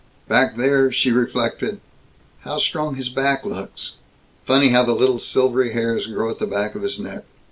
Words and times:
Back 0.27 0.55
there, 0.55 0.91
she 0.91 1.11
reflected, 1.11 1.79
"How 2.39 2.57
strong 2.57 2.95
his 2.95 3.09
back 3.09 3.45
looks. 3.45 3.97
Funny 4.47 4.69
how 4.69 4.81
the 4.83 4.95
little 4.95 5.19
silvery 5.19 5.73
hairs 5.73 6.07
grow 6.07 6.27
at 6.31 6.39
the 6.39 6.47
back 6.47 6.73
of 6.73 6.81
his 6.81 6.97
neck." 6.97 7.23